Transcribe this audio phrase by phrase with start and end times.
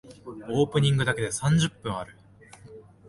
[0.49, 2.17] オープニングだけで三十分ある。